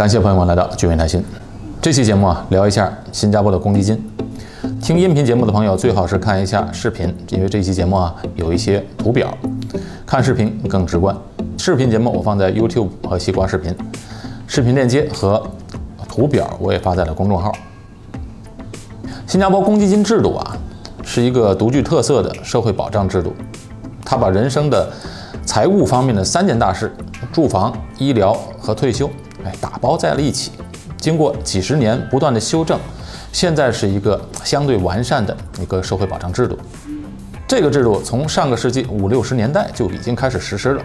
[0.00, 1.22] 感谢朋友们来到聚美谈心。
[1.78, 4.02] 这期节目啊，聊一下新加坡的公积金。
[4.80, 9.36] 听音频节目的朋友最好是看一下视频，因为这期节目啊有一些图表，
[10.06, 11.14] 看视频更直观。
[11.58, 13.76] 视频节目我放在 YouTube 和西瓜视频，
[14.46, 15.46] 视频链接和
[16.08, 17.52] 图表我也发在了公众号。
[19.26, 20.56] 新加坡公积金制度啊，
[21.04, 23.34] 是一个独具特色的社会保障制度，
[24.02, 24.90] 它把人生的
[25.44, 26.90] 财务方面的三件大事——
[27.30, 29.10] 住房、医疗和退休，
[29.44, 30.52] 哎，打包在了一起。
[30.98, 32.78] 经过几十年不断的修正，
[33.32, 36.58] 现在是一个相对完善的一个社会保障制度。
[37.48, 40.82] 这个制度从上个世纪五六十年代就已经开始实施了。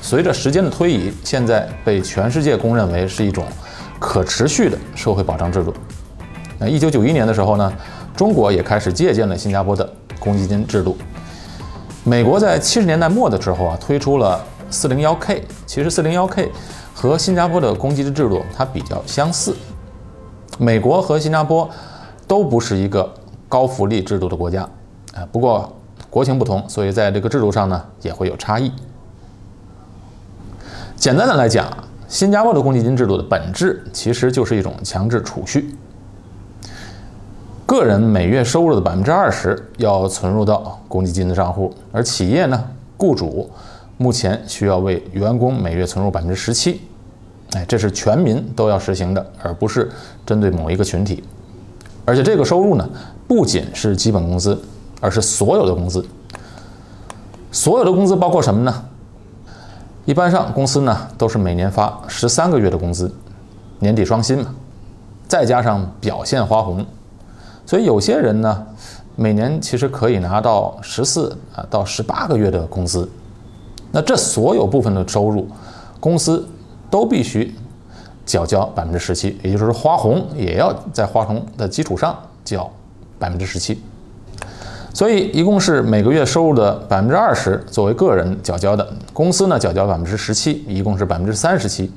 [0.00, 3.44] 随着时间的推移，现在被全世界公认为是一种
[3.98, 5.74] 可持续的社会保障制度。
[6.58, 7.72] 那一九九一年的时候呢，
[8.16, 9.88] 中国也开始借鉴了新加坡的
[10.18, 10.96] 公积金制度。
[12.04, 15.44] 美国在七十年代末的时候啊，推出了四零幺 K。
[15.66, 16.50] 其实四零幺 K。
[17.06, 19.54] 和新加坡的公积金制度它比较相似，
[20.58, 21.68] 美国和新加坡
[22.26, 23.08] 都不是一个
[23.48, 24.62] 高福利制度的国家，
[25.14, 25.72] 啊，不过
[26.10, 28.72] 国情不同，所以在这个制度上呢也会有差异。
[30.96, 31.68] 简单的来讲，
[32.08, 35.76] 新加坡的公积金制度的本质其实就是一种强制储蓄，
[37.64, 42.64] 个人每月收入的百分之二十要存入到公积金的账户，而企业呢，
[42.96, 43.48] 雇主。
[43.98, 46.82] 目前需要为员工每月存入百分之十七，
[47.52, 49.90] 哎，这是全民都要实行的，而不是
[50.24, 51.22] 针对某一个群体。
[52.04, 52.88] 而且这个收入呢，
[53.26, 54.60] 不仅是基本工资，
[55.00, 56.04] 而是所有的工资。
[57.50, 58.84] 所有的工资包括什么呢？
[60.04, 63.10] 一般上公司呢都是每年发十三个月的工资，
[63.78, 64.54] 年底双薪嘛，
[65.26, 66.84] 再加上表现花红，
[67.64, 68.66] 所以有些人呢，
[69.16, 73.08] 每年其实可以拿到十四啊到十八个月的工资。
[73.90, 75.48] 那这所有部分的收入，
[75.98, 76.46] 公司
[76.96, 77.54] 都必须
[78.24, 82.72] 缴交百分之十七，也就是说花红也要在花红的基础上缴
[83.18, 83.78] 百分之十七。
[84.94, 91.92] 所以一共是每个月收入的百分之二十作为个人缴交的，公司呢缴交百分之十七，一共是百分之三十七。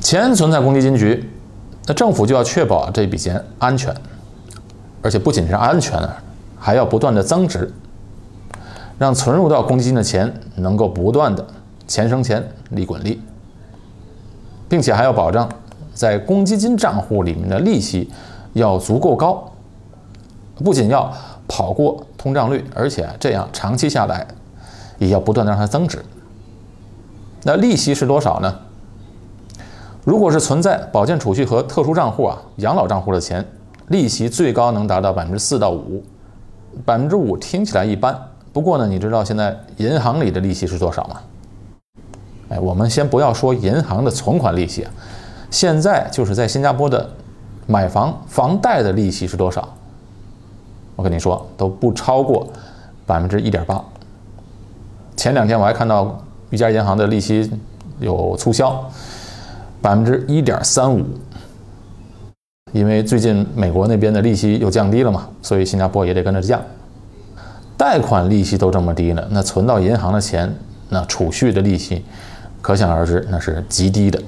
[0.00, 1.28] 钱存在公积金局，
[1.88, 3.92] 那政府就要确保这笔钱安全，
[5.02, 6.00] 而且不仅是安全，
[6.56, 7.68] 还要不断的增值。
[8.96, 11.44] 让存入到公积金的钱能够不断的
[11.88, 13.20] 钱生钱，利滚利，
[14.68, 15.48] 并且还要保障
[15.94, 18.10] 在公积金账户里面的利息
[18.52, 19.50] 要足够高，
[20.56, 21.12] 不仅要
[21.46, 24.26] 跑过通胀率，而且这样长期下来
[24.98, 26.04] 也要不断的让它增值。
[27.44, 28.54] 那利息是多少呢？
[30.04, 33.44] 如果是存在保健储蓄和特殊账户啊、养老账户的钱，
[33.88, 36.02] 利息最高能达到百分之四到五，
[36.84, 38.16] 百分之五听起来一般。
[38.52, 41.20] 不过呢，你知道现在银行里的利息是多少吗？
[42.48, 44.86] 哎，我们先不要说银行的存款利息，
[45.50, 47.08] 现在就是在新加坡的
[47.66, 49.68] 买房房贷的利息是多少？
[50.94, 52.46] 我跟你说都不超过
[53.04, 53.82] 百分之一点八。
[55.16, 56.18] 前两天我还看到
[56.50, 57.50] 一家银行的利息
[57.98, 58.84] 有促销，
[59.82, 61.04] 百分之一点三五。
[62.72, 66.60] 因为最近美国那边的利息又降低了嘛，所以新加坡也得跟着降。
[67.76, 70.54] 贷款利息都这么低了，那存到银行的钱，
[70.88, 72.04] 那储蓄的利息，
[72.66, 74.20] 可想而知，那是极低的。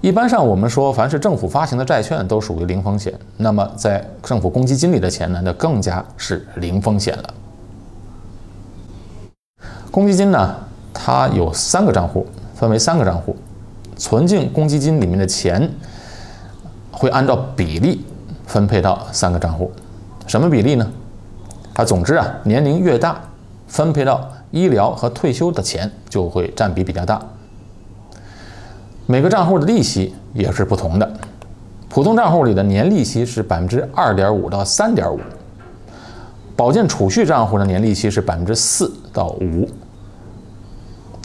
[0.00, 7.34] 一般上，我们说，凡是政府发行的债券都属于零风险，那么在政府公积金里的钱呢，那更加是零风险了。
[9.90, 10.56] 公积金呢，
[10.94, 13.36] 它有三个账户，分为三个账户，
[13.98, 15.70] 存进公积金里面的钱
[16.90, 18.06] 会按照比例
[18.46, 19.70] 分配到三个账户，
[20.26, 20.90] 什么比例呢？
[21.74, 23.20] 它总之啊，年龄越大，
[23.68, 27.20] 分配到医疗和退休的钱就会占比比较大。
[29.06, 31.10] 每个账户的利息也是不同的，
[31.88, 35.18] 普通账户里的年利息是百分之二点五到三点五，
[36.54, 39.68] 保健储蓄账户的年利息是百分之四到五，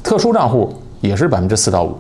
[0.04, 1.96] 特殊账户也是百分之四到五。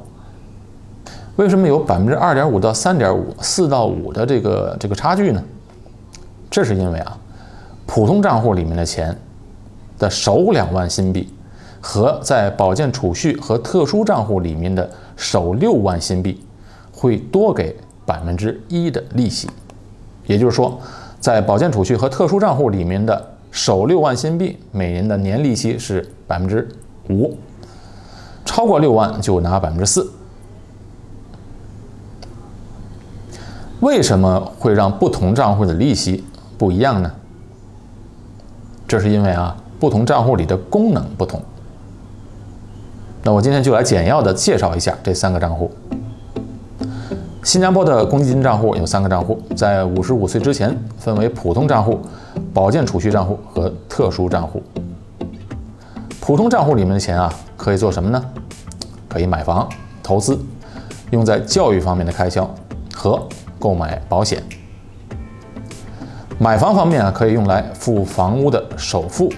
[1.35, 5.43] 为什么有百分之二点五到三点五、四到五的这个这个差距呢？
[6.49, 7.17] 这是因为啊。
[7.85, 9.15] 普通账户里面的钱
[9.97, 11.27] 的首两万新币，
[11.81, 16.43] 和在保健储蓄和特殊账户里面的首六万新币，
[16.91, 17.75] 会多给
[18.05, 19.49] 百分之一的利息。
[20.25, 20.79] 也就是说，
[21.19, 26.67] 在保健储蓄和特殊账户里面的首六万新币，每年的年利息是百分之
[27.09, 27.37] 五，
[28.43, 30.11] 超过六万就拿百分之四。
[33.81, 36.23] 为什么会让不同账户的利息
[36.57, 37.11] 不一样呢？
[38.87, 41.39] 这是因为啊，不同账户里的功能不同。
[43.21, 45.69] 那我今天就来简要的介绍一下这三个账户。
[47.43, 51.99] 新加坡的公积金账户有三个账户，在五十五岁之前分为普通账户、
[52.51, 54.63] 保健储蓄账户和特殊账户。
[56.19, 58.19] 普通账户里面的钱啊，可以做什么呢？
[59.07, 59.69] 可以买房、
[60.01, 60.35] 投资，
[61.11, 62.49] 用在教育方面的开销
[62.91, 63.21] 和
[63.59, 64.41] 购买保险。
[66.39, 69.31] 买房方面啊，可以用来付房屋的首付、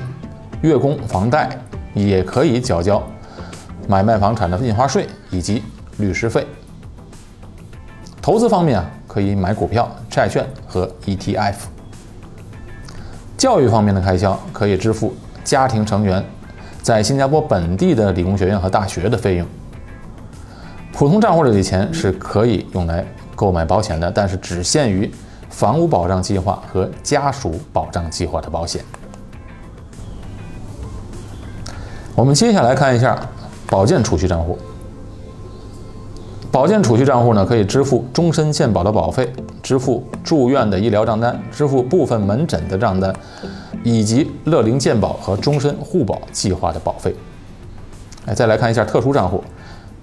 [0.62, 1.50] 月供房贷，
[1.94, 3.02] 也可以缴交
[3.88, 5.64] 买卖房产的印花税以及
[5.98, 6.46] 律师费。
[8.22, 11.56] 投资方面啊，可以买股票、债券和 ETF。
[13.38, 15.14] 教育方面的开销可以支付
[15.44, 16.24] 家庭成员
[16.82, 19.48] 在新加坡本地的理工学院和大学的费用。
[20.92, 23.06] 普通账户里的钱是可以用来
[23.36, 25.10] 购买保险的，但是只限于
[25.50, 28.84] 房屋保障计划和家属保障计划的保险。
[32.18, 33.16] 我们接下来看一下
[33.70, 34.58] 保健储蓄账户。
[36.52, 39.32] 保健储蓄账户呢，可以支付终身健保的保费，
[39.62, 43.14] 支付住院的医疗账单，支付部分门诊的账单，
[43.84, 47.16] 以及乐龄健保和终身护保计划的保费。
[48.26, 49.44] 哎，再来看一下特殊账户，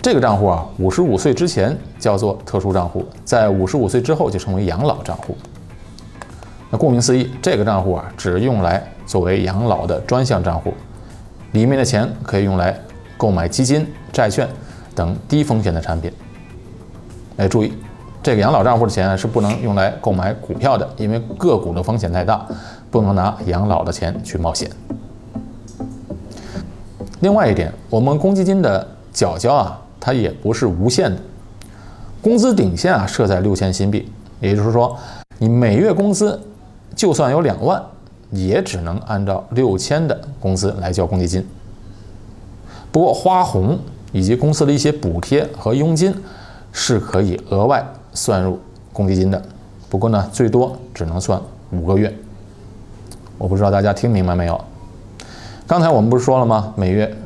[0.00, 5.36] 这个账户啊，五十五岁之前叫做特殊账户，在五十五岁之后就成为养老账户。
[6.70, 10.72] 那顾名思义，这个账户啊，只用来作为养老的专项账户，
[11.54, 12.76] 里面的钱可以用来
[13.16, 14.46] 购买基金、债券
[14.92, 16.12] 等低风险的产品。
[17.36, 17.72] 哎，注意，
[18.20, 22.44] 这个养老账户的钱是不能用来购买股票的，因为个股的风险太大，
[22.90, 24.68] 不能拿养老的钱去冒险。
[27.20, 31.16] 另外一点，我们公积金的缴交啊，它也不是无限的，
[32.20, 34.10] 工资顶限啊设在六千新币，
[34.40, 34.98] 也就是说，
[35.38, 36.40] 你每月工资
[36.96, 37.80] 就算有两万，
[38.34, 41.46] 也只能按照六千的工资来交公积金。
[42.92, 43.78] 不过花红
[44.12, 46.14] 以及公司的一些补贴和佣金。
[46.76, 48.58] 是可以额外算入
[48.92, 49.40] 公积金的，
[49.88, 51.40] 不过呢，最多只能算
[51.70, 52.12] 五个月。
[53.38, 54.60] 我不知道大家听明白没有？
[55.68, 56.74] 刚才我们不是说了吗？
[56.76, 57.16] 每月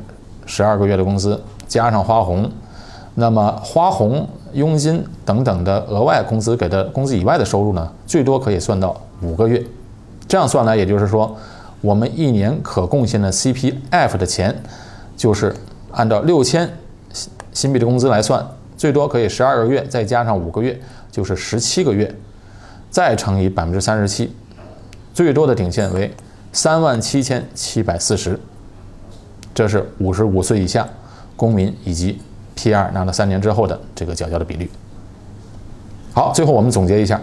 [0.45, 2.47] 十二个月的工资加上花红，
[3.15, 9.65] 那么花红、佣金等等的额外工资给的工资以外的收入呢，最多可以算到五个月。
[10.29, 11.35] 这样算来，也就是说，
[11.81, 14.55] 我们一年可贡献的 CPF 的钱，
[15.17, 15.53] 就是
[15.91, 16.69] 按照六千
[17.51, 18.45] 新币的工资来算。
[18.77, 20.79] 最多可以十二个月，再加上五个月，
[21.11, 22.13] 就是十七个月，
[22.91, 24.31] 再乘以百分之三十七，
[25.13, 26.13] 最多的顶线为
[26.53, 28.39] 三万七千七百四十。
[29.53, 30.87] 这是五十五岁以下
[31.35, 32.21] 公民以及
[32.55, 34.69] P2 拿了三年之后的这个缴交的比率。
[36.13, 37.19] 好，最后我们总结一下，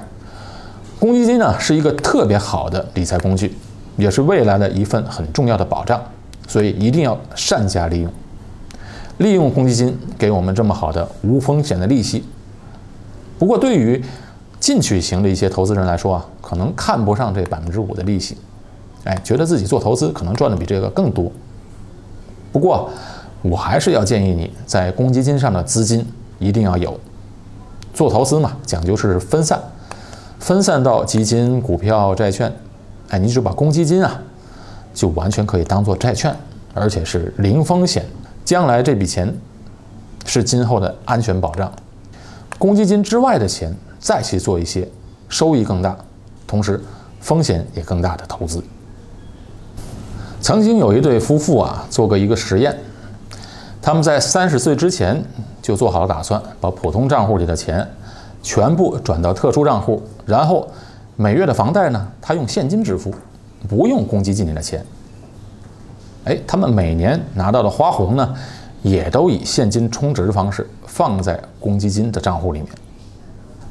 [0.99, 3.55] 公积金呢是一个特别好的理财工具，
[3.97, 6.01] 也是未来的一份很重要的保障，
[6.49, 8.13] 所以一定要善加利用。
[9.19, 9.51] 利用。
[9.51, 12.25] 公积金给我们这么好的无风险的利息，
[13.39, 14.03] 不过对于
[14.59, 18.37] 进取型的一些投资人来说啊，可能看不上这百分之五的利息，
[19.05, 21.31] 哎，觉得自己做投资可能赚的比这个更多。
[22.53, 22.91] 不过
[23.43, 26.05] 我还是要建议你在公积金上的资金
[26.39, 26.99] 一定要有，
[27.95, 29.61] 做投资嘛，讲究是分散，
[30.39, 32.53] 分散到基金、股票、债券，
[33.09, 34.21] 哎，你只把公积金啊，
[34.95, 36.35] 就完全可以当做债券，
[36.75, 38.05] 而且是零风险。
[38.45, 39.35] 将来这笔钱
[40.25, 41.73] 是今后的安全保障，
[42.59, 44.89] 公积金之外的钱再去做一些
[45.29, 45.97] 收益更大，
[46.47, 46.81] 同时
[47.21, 48.63] 风险也更大的投资。
[50.41, 52.79] 曾经有一对夫妇啊，做过一个实验，
[53.83, 55.21] 他们在三十岁之前
[55.61, 57.85] 就做好了打算，把普通账户里的钱
[58.47, 60.69] 全部转到特殊账户，然后
[61.17, 63.13] 每月的房贷呢，他用现金支付，
[63.69, 64.87] 不用公积金里的钱。
[66.27, 68.35] 哎，他们每年拿到的花红呢，
[68.83, 72.69] 也都以现金充值的方式放在公积金的账户里面。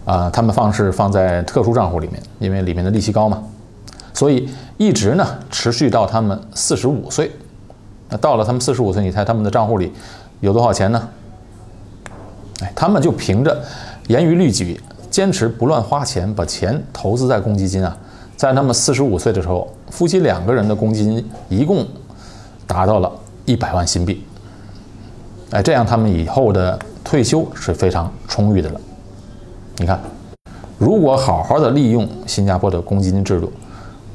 [0.04, 3.42] 啊，他们放是放在特殊账户里面，因为里面的利息高嘛，
[4.14, 7.32] 所以一直呢持续到他们四十五岁。
[8.10, 9.94] 那到了他们四十五岁，你猜他们的账户里
[10.42, 11.08] 有多少钱呢？
[12.62, 13.64] 哎，他们就凭着
[14.08, 17.98] 严于律己，坚持不乱花钱，把钱投资在公积金啊，
[18.36, 21.86] 在他们四十五岁的时候，夫妻两个人的公积金一共。
[22.68, 23.12] 达到了
[23.46, 24.24] 一百万新币，
[25.52, 28.82] 哎，这样他们以后的退休是非常充裕的了。
[29.78, 30.00] 你看，
[30.80, 33.54] 如果好好的利用新加坡的公积金制度，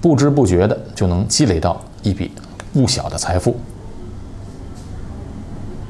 [0.01, 2.33] 不知不觉的就能积累到一笔
[2.73, 3.55] 不小的财富。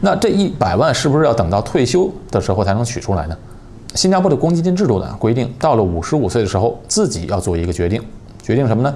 [0.02, 3.34] 那这一百万是不是要等到退休的时候才能取出来呢？
[3.94, 8.02] 新加坡的公积金制度呢规定，到了五十五岁的时候，自己要做一个决定，
[8.42, 8.94] 决定什么呢？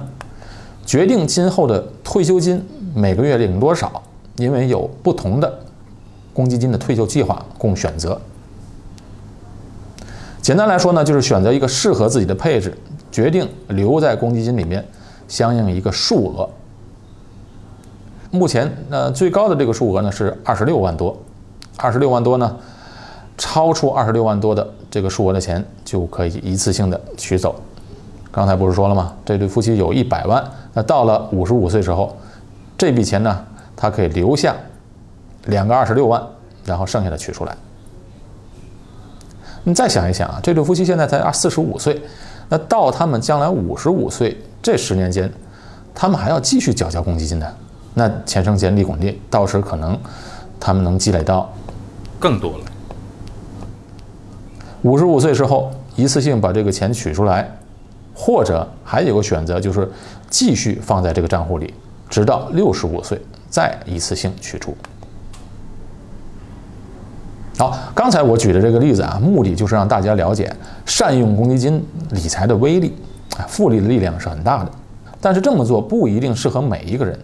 [0.85, 2.63] 决定今后的退休金。
[2.93, 4.01] 每个月领多少？
[4.37, 5.59] 因为有不同的
[6.33, 8.19] 公积金的退休计划供选择。
[10.41, 12.73] 简单来说呢，就是选择一个适合自己的配置，
[13.11, 14.85] 决定留在公积金里面
[15.27, 16.49] 相应一个数额。
[18.31, 21.17] 目前呃最高的这个数额呢是二十六万多，
[21.77, 22.55] 二十六万多呢，
[23.37, 27.53] 超出二十六万多的这个数额的钱就可以一次性的取走。
[28.31, 29.13] 刚才不是说了吗？
[29.25, 32.15] 这对夫妻有一百万，那到了五十五岁时候，
[32.77, 34.55] 这笔钱呢，他可以留下
[35.47, 36.25] 两个二十六万，
[36.63, 37.53] 然后剩下的取出来。
[39.65, 42.01] 你再想一想啊，这对夫妻现在才二四十五岁，
[42.47, 45.29] 那到他们将来五十五岁这十年间，
[45.93, 47.53] 他们还要继续缴交公积金的。
[47.95, 49.99] 那钱生钱，利滚利，到时可能
[50.57, 51.51] 他们能积累到
[52.17, 52.65] 更多了。
[54.85, 57.49] 五十五岁之后，一次性把这个钱取出来，
[58.13, 59.89] 或者还有个选择，就是
[60.29, 61.73] 继续放在这个账户里，
[62.07, 64.77] 直到六十五岁再一次性取出。
[67.57, 72.93] 好，刚才我举的这个例子啊，目的就是让大家了解善用公积金理财的威力，
[73.39, 74.71] 啊，复利的力量是很大的。
[75.19, 77.19] 但是这么做不一定适合每一个人。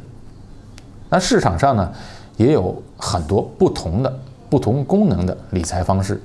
[1.09, 1.91] 那市场上呢，
[2.37, 4.11] 也有很多不同的、
[4.49, 6.19] 不同功能的理财方式，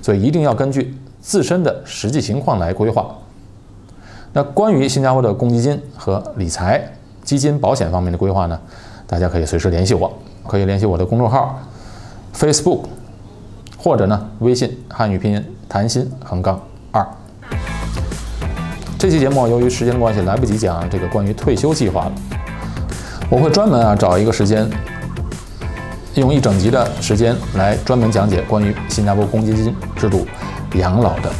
[0.00, 3.06] 所以一定要根据自身的实际情况来规划。
[4.32, 6.82] 那关于新加坡的公积金和理财、
[7.22, 8.60] 基金、保险方面的规划呢，
[9.06, 10.12] 大家可以随时联系我，
[10.46, 11.58] 可以联系我的公众号、
[12.34, 12.84] Facebook，
[13.78, 16.60] 或者呢微信汉语拼音谈心横杠
[16.92, 17.06] 二。
[18.98, 22.12] 这期节目由于时间关系，来不及讲这个关于退休计划了。
[23.30, 24.68] 我会专门啊找一个时间，
[26.20, 30.26] 用一整集的时间来专门讲解关于新加坡公积金制度
[30.74, 31.32] 养老的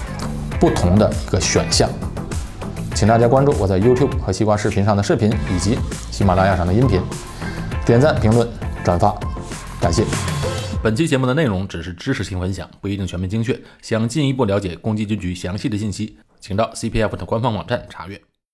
[0.61, 1.88] 不同的一个选项，
[2.94, 5.78] 请大家关注我在 YouTube 和西瓜视频上的视频，以及
[6.11, 7.00] 喜马拉雅上的音频，
[7.85, 8.49] 点赞、评论、
[8.85, 9.14] 转发，
[9.80, 10.04] 感谢。
[10.82, 13.61] 本期节目的内容只是知识性分享，不一定全面精确。
[13.82, 18.27] 想进一步了解公积金局详细的信息，请到 CPF 的官方网站查阅。